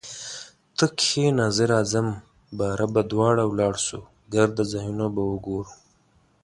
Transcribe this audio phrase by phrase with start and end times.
[0.77, 2.07] ته کښینه زه راځم
[2.57, 3.99] باره به دواړه ولاړسو
[4.33, 5.71] ګرده ځایونه به وګورو